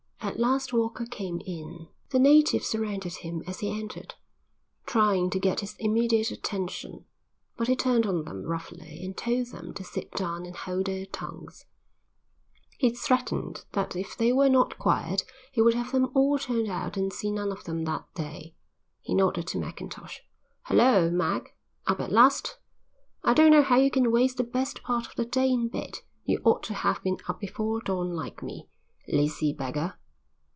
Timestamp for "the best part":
24.37-25.07